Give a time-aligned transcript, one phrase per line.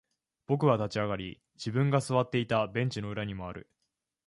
[0.47, 3.69] 僕は立ち上がり、自分が座っていたベンチの裏に回る。